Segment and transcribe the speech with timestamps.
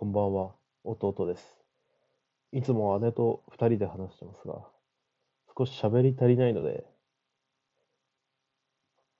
[0.00, 1.58] こんばんは、弟です。
[2.52, 4.66] いつも姉と二人で話してますが、
[5.58, 6.86] 少し喋り足りないので、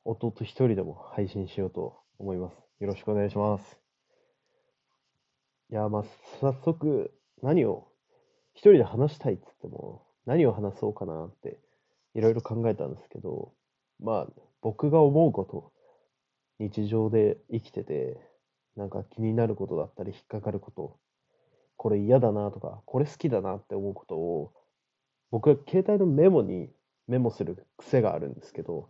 [0.07, 2.55] 弟一人でも配信しようと思います。
[2.81, 3.79] よろしくお願いします。
[5.71, 6.05] いや、まあ、
[6.41, 7.13] 早速、
[7.43, 7.89] 何を、
[8.55, 11.61] 一人で話したいっつっても、何を話そうかなって、
[12.15, 13.53] いろいろ考えたんですけど、
[14.03, 14.29] まあ、
[14.63, 15.75] 僕が思うこと、
[16.59, 18.30] 日常で生きてて、
[18.81, 20.97] なんか気になることだったり、引っかかること、
[21.77, 24.55] これ嫌だなとか、これ好きだなって思うことを、
[25.31, 26.71] 僕は携帯のメモに
[27.07, 28.89] メモする癖があるんですけど、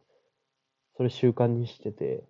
[0.97, 2.23] それ習慣にしてて、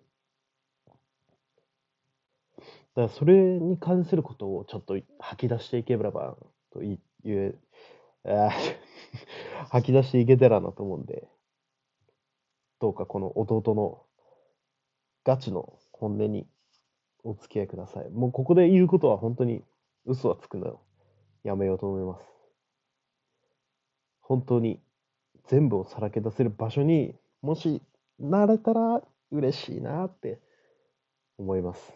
[2.57, 6.35] だからそれに関することをちょっと吐き出していければ
[6.73, 7.53] と言え、
[9.69, 11.29] 吐き出していけたらなと思うんで、
[12.79, 14.03] どうかこの弟の
[15.23, 16.47] ガチの本音に
[17.23, 18.09] お付き合いください。
[18.09, 19.63] もうここで言うことは本当に
[20.05, 20.79] 嘘はつくの
[21.43, 22.25] やめようと思います。
[24.21, 24.79] 本当に
[25.47, 27.81] 全部をさらけ出せる場所にもし
[28.19, 30.39] なれたら嬉しいなって
[31.37, 31.93] 思います。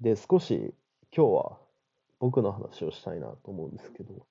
[0.00, 0.74] で、少し
[1.14, 1.58] 今日は
[2.18, 4.26] 僕の話をしたいなと思うんですけど、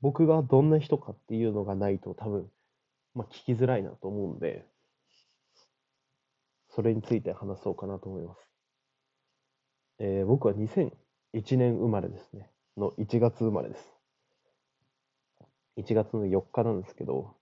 [0.00, 2.50] 僕がどんな人かっていうのがないと多分、
[3.14, 4.66] まあ、聞きづらいなと思うんで、
[6.74, 8.40] それについて話そうかなと思います。
[9.98, 12.50] えー僕は2001年生まれですね。
[12.76, 13.92] の1月生まれです。
[15.76, 17.36] 1月の4日なんですけど、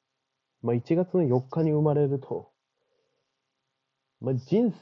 [0.63, 2.51] まあ、1月の4日に生まれると、
[4.21, 4.73] まあ、人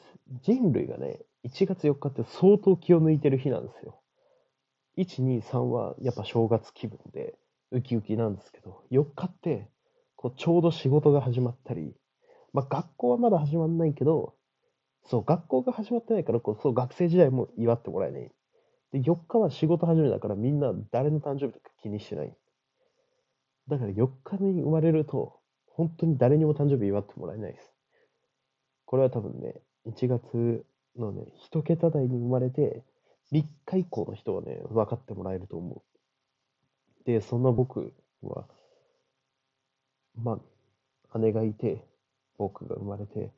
[0.42, 4.00] 人類がね、1月4日って相当気を抜いてる日なんですよ。
[4.98, 7.34] 1、2、3はやっぱ正月気分で
[7.70, 9.68] ウキウキなんですけど、4日って
[10.16, 11.94] こうちょうど仕事が始まったり、
[12.52, 14.34] まあ、学校はまだ始まんないけど、
[15.08, 18.30] そう、学校が始まってないからこそ学生時代も祝ってもらえない。
[18.92, 22.36] で、4日は仕事始めだからみんな誰の誕生日とか気にしてない。
[23.68, 25.40] だから4日に生まれると、
[25.70, 27.72] 本当に誰にも誕生日祝ってもらえないです。
[28.84, 29.54] これは多分ね、
[29.86, 30.64] 1月
[30.96, 32.84] のね、1桁台に生まれて、
[33.32, 35.82] 3日以降の人はね、分かってもらえると思
[37.04, 37.06] う。
[37.06, 38.46] で、そんな僕は、
[40.16, 40.40] ま
[41.12, 41.86] あ、姉がいて、
[42.36, 43.32] 僕が生まれて、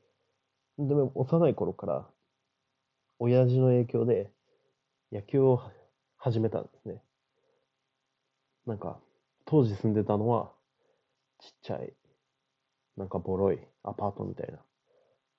[0.89, 2.07] でも幼い頃から、
[3.19, 4.31] 親父の影響で
[5.13, 5.61] 野球を
[6.17, 7.03] 始めたんですね。
[8.67, 8.99] なんか、
[9.45, 10.53] 当時住んでたのは、
[11.39, 11.93] ちっちゃい、
[12.97, 14.59] なんかボロいアパートみたいな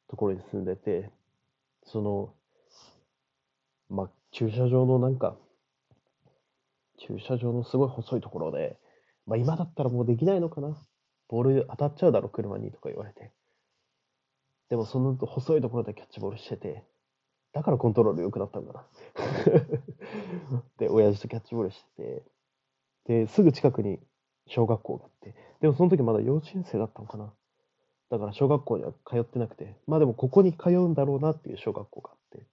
[0.10, 1.10] ところに住んでて、
[1.86, 2.34] その、
[3.90, 5.38] まあ、駐車場のなんか、
[7.00, 8.78] 駐車場のすごい細いところで、
[9.26, 10.78] まあ今だったらもうできないのかな。
[11.30, 13.32] ボール当たっちゃうだろ、車にとか言われて。
[14.72, 16.86] でもその細いところでキャッチボールしてて、
[17.52, 18.88] だからコントロール良くなったんだな。
[20.80, 22.24] で、親父とキャッチボールして
[23.04, 24.00] て、で、すぐ近くに
[24.48, 27.34] 小学校があって、でもその時まだ幼稚園生だったのかな。
[28.12, 32.48] だから小学校には通ってなくて、まあでもここに通うんだろうなっていう小学校があって、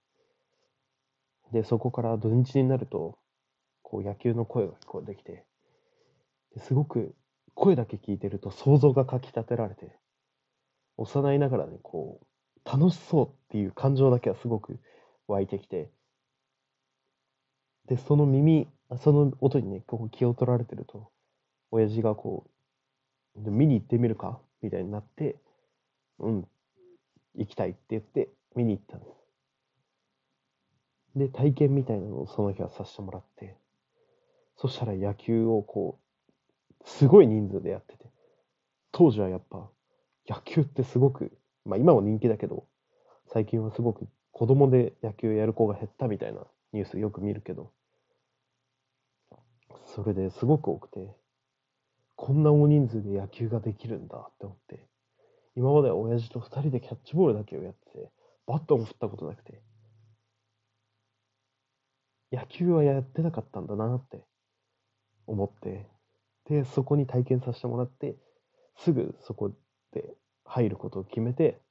[1.53, 3.17] で、そこから土日になると、
[3.81, 5.45] こう野球の声が聞こえてきて、
[6.57, 7.15] すごく
[7.53, 9.97] 声だけ聞いてると想像がかき立てられて、
[11.01, 14.79] 幼いながらにこう、楽しそうっていう感情だけはすごく
[15.27, 15.89] 湧いてきて、
[17.87, 18.67] で、その耳、
[19.01, 21.09] その音にね、こう気を取られてると、
[21.71, 22.45] 親父がこ
[23.35, 24.39] う、見に行ってみるか？
[24.61, 25.37] みたいになって、
[26.19, 26.47] うん、
[27.35, 29.11] 行きたいって言って見に行ったんです。
[31.15, 33.55] で、体験みたいなのをその日はさせてもらって、
[34.57, 35.97] そしたら野球をこ
[36.81, 38.05] う、すごい人数でやってて、
[38.91, 39.69] 当時はやっぱ
[40.29, 41.31] 野球ってすごく、
[41.65, 42.67] まあ今も人気だけど、
[43.33, 47.71] 最近はすごく子供で野球やる子が減ったみたいなニュースよく見るけど、
[49.85, 51.15] それですごく多くて、
[52.15, 54.87] こんな大人数で野球ができるんだって思って、
[55.55, 58.11] 今までは親父と二人でキャッチボールだけをやってて、
[58.45, 59.61] バットも振ったことなくて、
[62.31, 64.23] 野球はやってなかったんだなって
[65.25, 65.87] 思って、
[66.47, 68.15] で、そこに体験させてもらって、
[68.77, 69.51] すぐそこ
[69.93, 70.15] で
[70.45, 71.61] 入ることを決めて、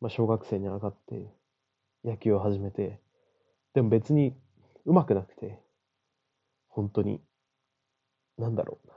[0.00, 1.32] まあ、小学生に上がって、
[2.04, 3.00] 野球を始めて、
[3.74, 4.34] でも別に
[4.84, 5.60] 上手くなくて、
[6.68, 7.20] 本当に、
[8.38, 8.92] なんだろう。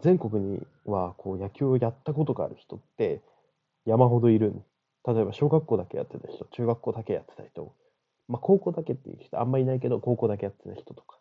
[0.00, 3.22] 全国にはこう野球をやったことがある人って
[3.86, 4.54] 山ほどいる。
[5.06, 7.74] 例えば小学校だけやってた人、中学校だけやってた人、
[8.28, 11.18] まあ高校だけっていう人あんまりいないけど、高校だけやってた人とか、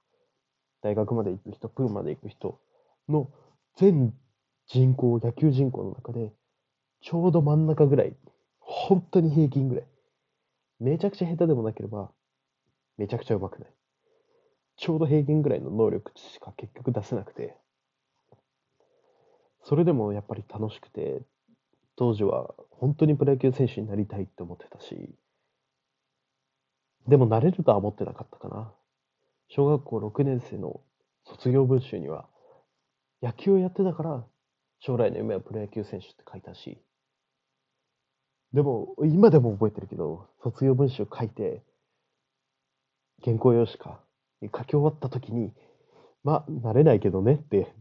[0.81, 2.59] 大学まで行く人、プロまで行く人
[3.07, 3.29] の
[3.75, 4.13] 全
[4.67, 6.33] 人口、野球人口の中で、
[7.01, 8.15] ちょうど真ん中ぐらい、
[8.59, 9.85] 本当に平均ぐらい
[10.79, 12.11] めちゃくちゃ下手でもなければ、
[12.97, 13.69] めちゃくちゃ上手くない。
[14.77, 17.55] ちょうど平均ぐらいの能力しか結局出せなくて、
[19.63, 21.21] それでもやっぱり楽しくて、
[21.95, 25.15] 当時は本当にプロ野球選手になりたいって思ってたし、
[27.07, 28.73] でもなれるとは思ってなかったかな。
[29.47, 30.81] 小学校6年生の
[31.23, 32.27] 卒業文集には、
[33.21, 34.25] 野球をやってたから
[34.79, 36.77] 将来の夢はプロ野球選手って書いたし、
[38.53, 41.61] でも今でも覚えてるけど、卒業文集書いて、
[43.23, 43.99] 原稿用紙か、
[44.41, 45.51] 書き終わった時に、
[46.23, 47.73] まあ、なれないけどねって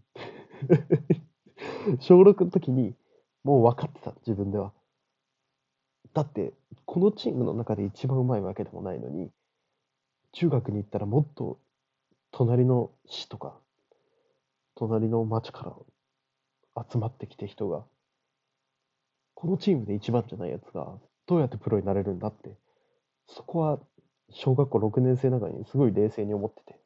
[2.01, 2.95] 小6の時に
[3.43, 4.73] もう分かってた、自分では。
[6.13, 6.53] だって、
[6.87, 9.31] このチームの中で一番うまいわけでもないのに、
[10.33, 11.59] 中学に行ったらもっと
[12.33, 13.57] 隣の市とか、
[14.75, 15.77] 隣の町から
[16.91, 17.85] 集まってきて人が、
[19.35, 22.57] このチームで一番じゃないやつが、どうやってプロになれるんだって、
[23.27, 23.79] そこは
[24.31, 26.81] 小学校6年生の中にすごい冷静に思ってて。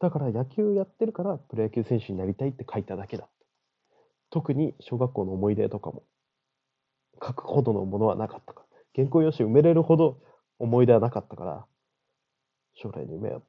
[0.00, 3.28] だから野球やってるからプロ野球選手になりたいって書いただけだ。
[4.30, 6.04] 特に小学校の思い出とかも
[7.22, 8.64] 書くほどのものはなかったか。
[8.94, 10.18] 原稿用紙埋めれるほど
[10.58, 11.66] 思い出はなかったから、
[12.74, 13.40] 将来の夢は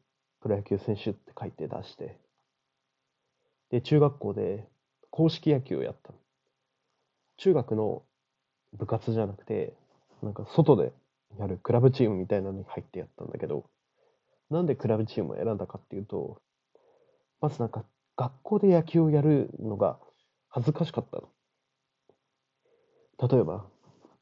[0.41, 2.19] プロ野球選手って書いて出して、
[3.71, 4.67] で、中学校で
[5.09, 6.13] 公式野球をやった
[7.37, 8.03] 中学の
[8.73, 9.73] 部活じゃなくて、
[10.21, 10.93] なんか外で
[11.39, 13.65] やるクラブチームみたいなのに入ってやったんだけど、
[14.51, 16.39] なんでクラブチームを選んだかっていうと、
[17.39, 17.83] まずなんか
[18.15, 19.97] 学校で野球をやるのが
[20.49, 21.29] 恥ずかしかったの。
[23.27, 23.65] 例えば、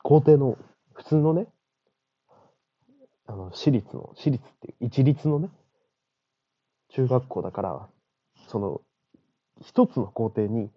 [0.03, 0.57] 校庭の
[0.93, 1.47] 普通のね、
[3.25, 5.49] あの、私立の、私立っていう、一律のね、
[6.89, 7.89] 中学校だから、
[8.47, 8.81] その、
[9.61, 10.69] 一つの校庭に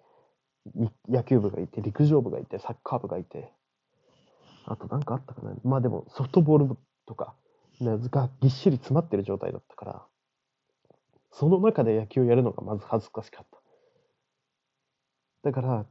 [1.08, 3.52] 野球部がいて、陸上部がいて、サッカー部がいて、
[4.64, 5.54] あとなんかあったかな。
[5.64, 7.34] まあでもソフトボール部とか、
[7.80, 10.06] がぎっしり詰まってる状態だったから、
[11.32, 13.58] その中で野球をやるのがまず恥ずかしかった。
[15.42, 15.86] だから、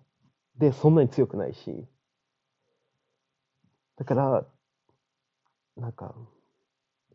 [0.58, 1.86] で、そんなに強くないし、
[3.98, 4.46] だから、
[5.76, 6.16] なんか、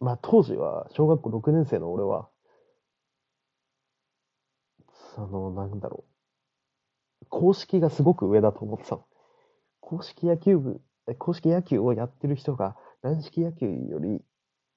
[0.00, 2.28] まあ当時は、小学校6年生の俺は、
[5.16, 6.04] その、なんだろ
[7.22, 9.06] う、公式がすごく上だと思ってたの。
[9.80, 10.80] 公式野球部、
[11.18, 14.22] 公式野球をやってる人が、軟式野球より、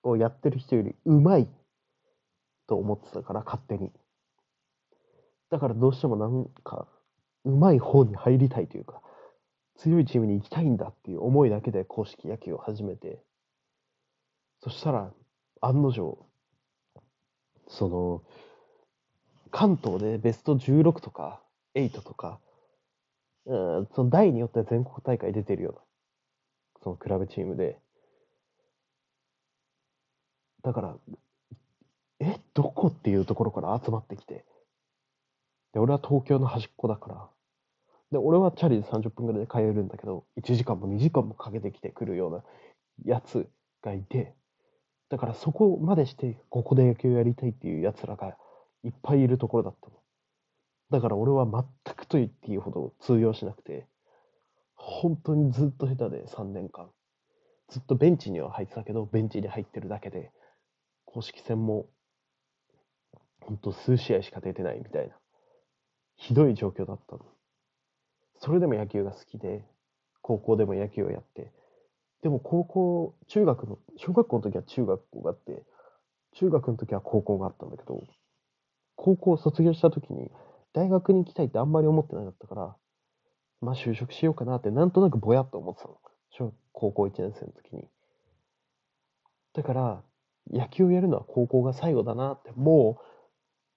[0.03, 1.47] をやってる人より上手い
[2.67, 3.91] と思ってたから、勝手に。
[5.49, 6.87] だからどうしてもなんか、
[7.43, 9.01] 上手い方に入りたいというか、
[9.75, 13.21] 強いチームに行きたいんだっていう思いだけで公式野球を始めて、
[14.61, 15.11] そしたら、
[15.59, 16.25] 案の定、
[17.67, 18.23] その、
[19.51, 21.41] 関東でベスト16とか
[21.75, 22.39] 8とか、
[23.45, 25.79] うん、その代によっては全国大会出てるような、
[26.83, 27.79] そのクラブチームで、
[30.63, 30.97] だから、
[32.19, 34.45] え、どこっていうところから集まってきて、
[35.73, 37.29] で、俺は東京の端っこだから、
[38.11, 42.43] で、俺はチャリで30分ぐらいで帰れるんだけど、1時間も2時間もかけてきてくるような
[43.05, 43.47] やつ
[43.81, 44.35] がいて、
[45.09, 48.37] だからそこまでして、ここで野球やりたいっていうやつらが
[48.83, 49.93] いっぱいいるところだったの。
[50.91, 53.87] だから俺は全くと言っていいほど通用しなくて、
[54.75, 56.89] 本当にずっと下手で3年間。
[57.69, 60.31] ずっとベンチには入ってたけど、ベンチに入ってるだけで、
[61.05, 61.85] 公式戦も、
[63.41, 65.15] 本当数試合しか出てないみたいな、
[66.15, 67.25] ひどい状況だったの。
[68.39, 69.63] それでも野球が好きで、
[70.21, 71.51] 高校でも野球をやって、
[72.21, 75.63] でも高校、中学の、小学校の時は中学校があって、
[76.33, 78.03] 中学の時は高校があったんだけど、
[79.01, 80.29] 高校卒業した時に、
[80.73, 82.75] 大学に行きたいってあんまり思ってなかったから、
[83.61, 85.97] まあ就職しようかなってなんとなくぼやっと思ってたの。
[86.31, 87.87] 小高校1年生の時に。
[89.53, 90.03] だから、
[90.51, 93.05] 野球をやるのは高校が最後だなって、もう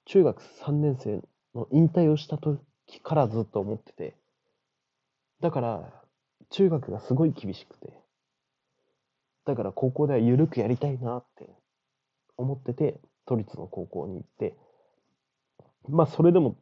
[0.07, 1.23] 中学3年生
[1.55, 2.61] の引退をした時
[3.03, 4.17] からずっと思ってて、
[5.41, 6.03] だから、
[6.51, 7.93] 中学がすごい厳しくて、
[9.45, 11.49] だから高校では緩くやりたいなって
[12.37, 14.57] 思ってて、都立の高校に行って、
[15.89, 16.57] まあそれでも、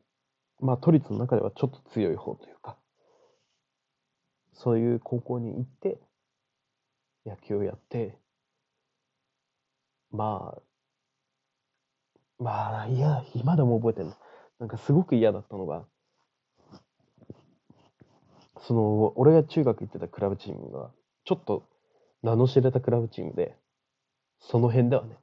[0.60, 2.76] まあ都立の中ではちょっと強い方というか、
[4.52, 5.98] そういう高校に行って、
[7.26, 8.18] 野球をやって、
[10.10, 10.62] まあ、
[12.42, 14.14] まあ、いや、今でも覚えてるの。
[14.58, 15.84] なんかすごく嫌だったのが、
[18.62, 20.90] その、俺が中学行ってたクラブチームが、
[21.24, 21.68] ちょっと
[22.22, 23.56] 名の知れたクラブチームで、
[24.40, 25.16] その辺ではね、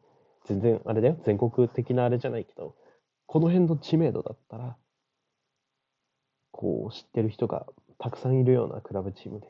[0.46, 2.75] 全然あれだよ、全国的なあれじゃないけど、
[3.27, 4.75] この辺の知名度だったら、
[6.51, 7.67] こう、知ってる人が
[8.00, 9.48] たくさんいるようなクラブチームで。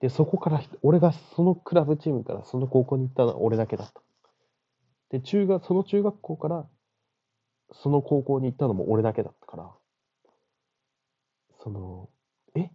[0.00, 4.00] で、そこから、俺がそのクラブチームからその高校に行ったのは俺だけだった。
[5.10, 6.66] で、中学、その中学校から
[7.72, 9.70] その高校に行ったのも俺だけだったから、
[11.62, 12.08] その、
[12.54, 12.70] え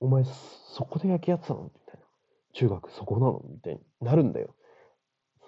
[0.00, 1.64] お前そこで野球やってたの？
[1.64, 2.06] みたいな。
[2.54, 3.42] 中学そこなの？
[3.48, 4.54] みたいになるんだよ。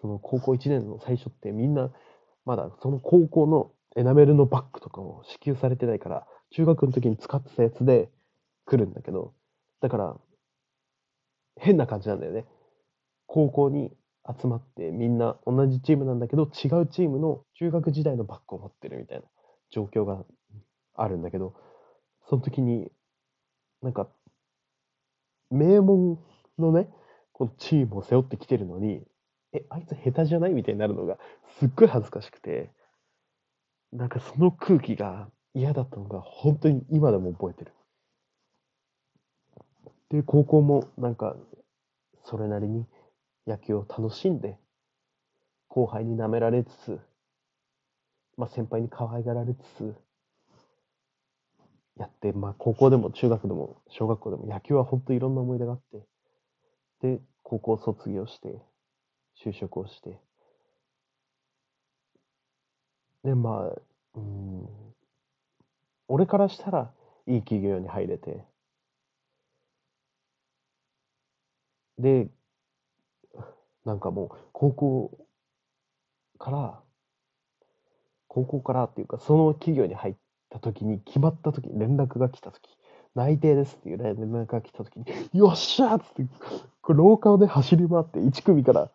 [0.01, 1.91] その高校1年の最初ってみんな、
[2.45, 8.11] まだその高校のエナメルのバッグとかも支給されてないから、中学の時に使ってたやつで
[8.67, 9.33] 来るんだけど、
[9.81, 10.17] だから、
[11.57, 12.47] 変な感じなんだよね。
[13.27, 13.93] 高校に
[14.41, 19.25] 集まってみんな同じチームなんだけど、違うチームの中学時代のバッグを持ってるみたいな
[19.71, 20.25] 状況が
[20.95, 21.55] あるんだけど、
[22.29, 22.91] その時に、
[23.83, 24.09] なんか、
[25.51, 26.19] 名門
[26.59, 26.89] のね、
[27.33, 29.03] このチームを背負ってきてるのに、
[29.53, 30.53] え、あいつ下手じゃない？
[30.53, 31.19] みたいになるのが、
[31.59, 32.71] すっごい恥ずかしくて、
[33.95, 37.73] なんかその空気が嫌だったのが、本当に今でも覚えてる。
[40.11, 41.37] で、高校もなんか、
[42.25, 42.87] それなりに
[43.47, 44.59] 野球を楽しんで、
[45.69, 47.01] 後輩に舐められつつ、
[48.37, 49.95] まあ先輩に可愛がられつつ、
[51.97, 56.05] やって、まあ高校でも中学でも小学校でも野球は本当いろんな思い出があって、
[57.01, 58.61] で、高校卒業して、
[59.45, 60.19] 就職をして、
[63.25, 63.81] で、まあ、
[64.17, 64.69] うん、
[66.09, 66.91] 俺からしたら
[67.27, 68.45] いい企業に入れて、
[71.99, 72.29] で、
[73.85, 75.27] なんかもう、高校
[76.39, 76.81] から、
[78.29, 80.15] 高校からっていうか、その企業に入っ
[80.51, 82.61] た時に、決まった時に連絡が来た時、
[83.15, 86.27] 内定ですっていう連絡が来た時に、よっしゃーっつって、
[86.93, 88.91] 廊下をね、走り回って、1組から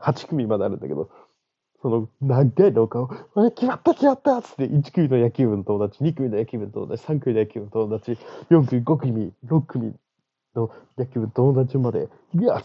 [0.00, 1.08] 8組まであるんだけど、
[1.84, 9.94] その長い廊下を、あ決まった決まったっつって、1組の野球部の友達、2組の野球部の友達、3組の野球部の友達、4組、5組、6組
[10.54, 12.62] の野球部の友達まで、いや、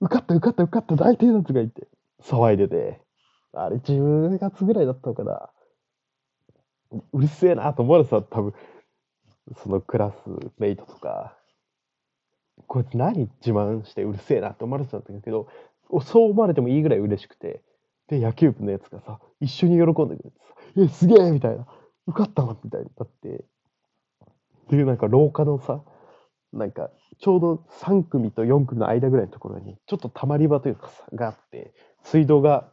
[0.00, 1.88] 受かった受かった受かった大体のつがいて、
[2.22, 3.00] 騒いでて、
[3.52, 5.50] あれ10月ぐらいだったのかな。
[7.12, 8.54] うるせえなと思われてた、多分、
[9.56, 10.14] そのクラス
[10.60, 11.36] メイトとか、
[12.68, 15.48] こいつ何自慢してうるせえなって思われてたんだけど、
[16.04, 17.60] そう思われてもいいぐらい嬉しくて、
[18.12, 21.30] で、野球部のやつがさ、一緒に喜んでくれてさ、え、すげえ！
[21.30, 21.66] みたいな、
[22.06, 22.58] 受かったわ！
[22.62, 23.46] みたいになって、
[24.68, 25.80] で、なんか廊下のさ、
[26.52, 32.68] なんか、ちょうど3組と4組の間ぐらいのところに、ちょっとたまり場というかさ、があって、水道が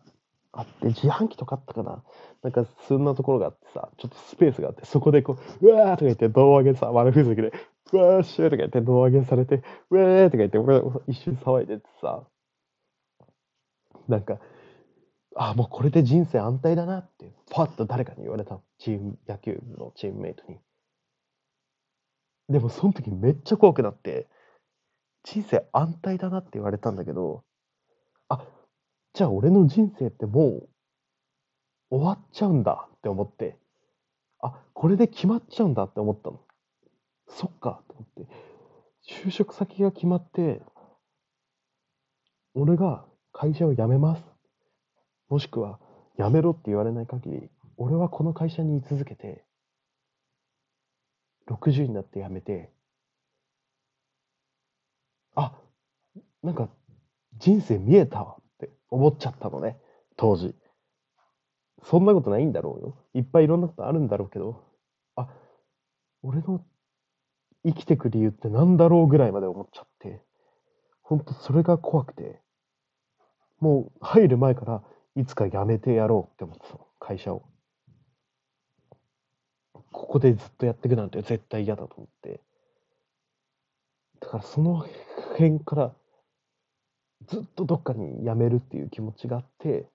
[0.51, 2.03] あって、自販機とかあったかな。
[2.43, 5.91] なんか、そんなところがあってさ、ちょっとスペースがあって、そこでこう、うわー！
[5.91, 7.53] とか言って胴上げさ、悪ふざけで、
[7.93, 8.24] うわー！
[8.24, 10.25] しゅーとか言って胴上げされて、うわー！
[10.25, 12.24] とか言って、俺一瞬騒いでてさ、
[14.10, 14.38] なんか、
[15.41, 20.60] ああ、もうこれで人生安泰だなって、パッと誰かに言われたチーム、野球部のチームメイトに。
[22.50, 24.27] でもその時めっちゃ怖くなって、
[25.24, 27.46] 人生安泰だなって言われたんだけど、
[28.27, 28.46] あ、
[29.13, 30.69] じゃあ俺の人生ってもう
[31.89, 33.58] 終わっちゃうんだって思って、
[34.41, 36.41] あ、これで決まっちゃうんだって思ったの。
[37.29, 38.34] そっかと思って、
[39.25, 40.62] 就職先が決まって、
[42.55, 44.38] 俺が会社を辞めます。
[45.29, 45.79] もしくは、
[46.17, 49.45] 辞めろって言われない限り、俺はこの会社に居続けて、
[51.48, 52.71] 60になって辞めて、
[55.36, 55.53] あ、
[56.43, 56.69] なんか
[57.38, 59.77] 人生見えたわって思っちゃったのね、
[60.17, 60.55] 当時。
[61.83, 62.98] そんなことないんだろうよ。
[63.13, 64.63] いっぱいいろんなことあるんだろうけど、
[65.15, 65.29] あ、
[66.21, 66.65] 俺の
[67.65, 70.21] 生きてく理由ってなんだろうぐらいまで思っちゃって、
[71.01, 72.41] ほんとそれが怖くて、
[73.59, 74.83] もう入る前から
[75.16, 77.44] いつか辞めてやろうって思ってた、会社を。
[79.92, 82.42] ここでずっとやっていくなんて絶対嫌だと思って。
[84.20, 84.86] だからその
[85.34, 85.94] 辺から
[87.28, 89.88] ずっとどっかに辞めるっていう気持ちがあって、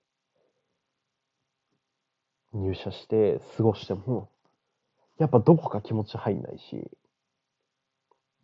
[2.53, 4.29] 入社して過ごしても、
[5.17, 6.89] やっぱどこか気持ち入んないし、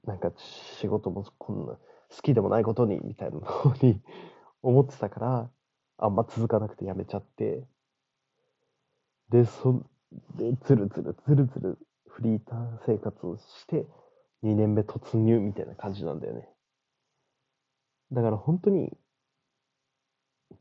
[0.06, 0.32] なんか
[0.80, 4.01] 仕事もこんな好きでもないことにみたいなのに
[4.62, 5.50] 思ってたから、
[6.01, 7.63] あんま続かなくて辞めちゃって、
[9.29, 9.86] で、そ、
[10.36, 11.77] で、ずるずるずるずる
[12.08, 13.86] フリーター生活をして、
[14.41, 16.50] 2年目突入みたいな感じなんだよね。
[18.12, 18.91] だから本当に、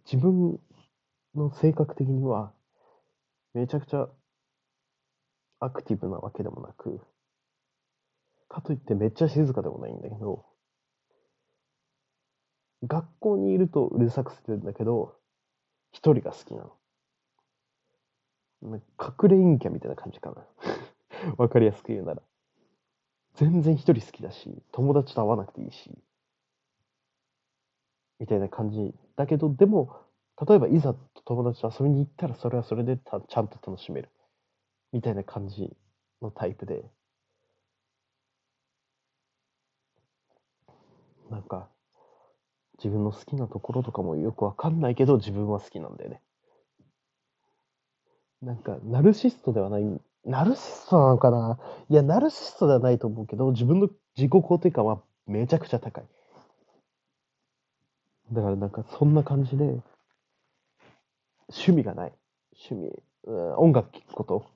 [0.05, 0.61] 自分
[1.35, 2.53] の性格的には、
[3.55, 4.09] めちゃくちゃ
[5.59, 7.01] アクティブなわけでもなく、
[8.49, 10.45] かといってめっちゃ静かでもないんだけど、
[12.83, 15.20] 学校にいるとうるさくするんだけど、
[15.93, 16.73] 一人が好きなの。
[18.63, 20.47] 隠れ陰キャみたいな感じかな。
[21.37, 22.23] わかりやすく言うなら。
[23.35, 25.91] 全然一人好きだし、友達と会わなくていいし、
[28.19, 28.95] みたいな感じ。
[29.17, 29.97] だけど、でも、
[30.47, 30.95] 例えばいざ
[31.25, 34.11] 友達と遊びに行ったら、それはそれでたちゃんと楽しめる。
[34.93, 35.77] みたいな感じ
[36.21, 36.85] のタイプで。
[41.31, 41.69] なんか、
[42.83, 46.23] 自分の好きなところとかもよくわかんないけど、自分は好きなんだよね。
[48.41, 51.59] なんか、ナルシストではない、ナルシストなのかな？
[51.91, 56.05] いや、ナルシストではないと思うけど、自分の自己肯定感はめちゃくちゃ高い。
[58.33, 59.65] だからなんか、そんな感じで、
[61.49, 62.13] 趣味がない。
[62.71, 64.47] 趣味、うん、音楽聴くこと。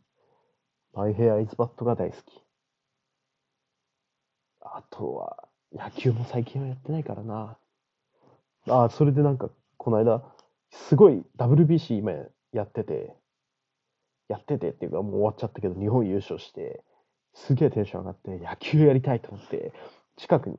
[0.95, 2.41] マイヘアイズバットが大好き。
[4.61, 7.59] あとは、野球も最近はやってないからな。
[8.69, 10.23] あ、それでなんか、この間、
[10.71, 12.13] すごい WBC 今
[12.53, 13.15] やってて、
[14.29, 16.83] やっててっていうかもう終わっちゃったけど、日本優勝して、
[17.35, 19.73] すげえテンション上がって、野球やりたいと思って、
[20.17, 20.57] 近くに、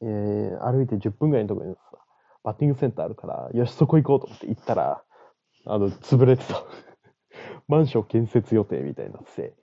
[0.00, 1.80] えー、歩いて10分ぐらいのところにさ、
[2.44, 5.02] バッティングセンターあるから、よし、そこ行こうと思って行ったら、
[5.66, 6.64] あの、潰れてた。
[7.68, 9.54] マンション建設予定みたいになって、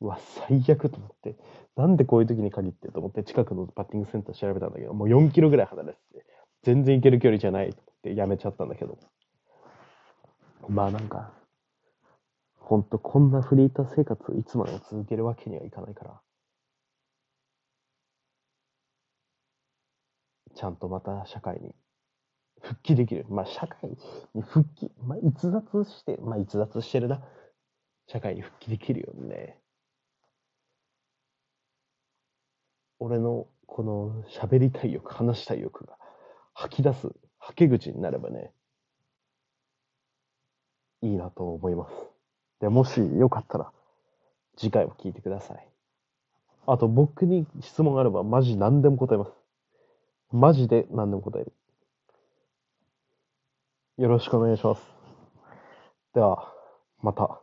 [0.00, 1.36] うわ、最悪と思って、
[1.76, 6.26] なんでこういう時に限ってと思って、近くのバッティングセンター調べたんだけど、もう4キロぐらい離れてて、
[6.62, 8.98] 全然行ける距離じゃないってやめちゃったんだけど。
[10.68, 11.32] まあなんか、
[12.58, 16.20] ほんとこんなフリーター生活をいつまでも続けるわけにはいかないから、
[20.54, 21.74] ちゃんとまた社会に
[22.60, 23.24] 復帰できる。
[23.28, 23.90] まあ社会
[24.34, 27.22] に復帰、まあ逸脱して、まあ逸脱してるな。
[28.08, 29.58] 社会に復帰できるよね。
[32.98, 35.97] 俺のこの喋りたい欲、話したい欲が
[36.58, 38.50] 吐き出す、吐け口になればね、
[41.02, 41.94] いいなと思います。
[42.60, 43.70] で、もしよかったら、
[44.56, 45.68] 次回も聞いてください。
[46.66, 49.32] あと、僕に質問があれば、マジ何でも答えます。
[50.32, 51.52] マジで何でも答える。
[53.98, 54.82] よろしくお願いします。
[56.12, 56.52] では、
[57.02, 57.40] また。